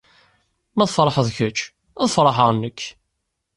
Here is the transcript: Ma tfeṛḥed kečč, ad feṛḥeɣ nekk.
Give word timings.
Ma 0.75 0.85
tfeṛḥed 0.87 1.27
kečč, 1.37 1.59
ad 2.03 2.09
feṛḥeɣ 2.15 2.49
nekk. 2.53 2.79